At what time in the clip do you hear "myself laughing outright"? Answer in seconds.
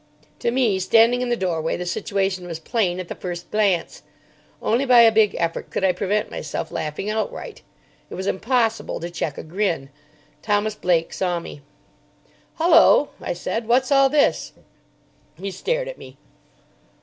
6.31-7.61